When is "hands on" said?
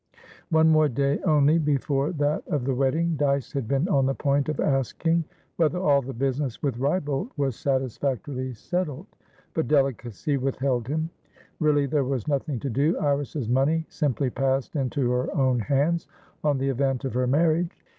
15.59-16.57